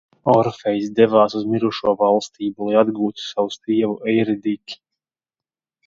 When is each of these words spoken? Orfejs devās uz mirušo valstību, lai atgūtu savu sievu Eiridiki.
Orfejs 0.31 0.87
devās 0.99 1.35
uz 1.41 1.43
mirušo 1.51 1.95
valstību, 2.01 2.71
lai 2.71 2.81
atgūtu 2.83 3.27
savu 3.29 3.55
sievu 3.59 3.97
Eiridiki. 4.17 4.81